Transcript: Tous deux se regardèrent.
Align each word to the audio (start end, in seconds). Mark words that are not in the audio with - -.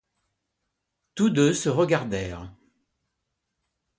Tous 1.13 1.29
deux 1.29 1.53
se 1.53 1.69
regardèrent. 1.69 2.51